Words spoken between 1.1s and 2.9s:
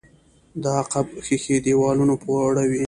ښيښې دېوالونو يوړې.